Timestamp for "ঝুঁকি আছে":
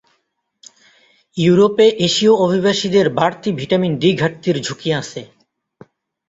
4.65-5.21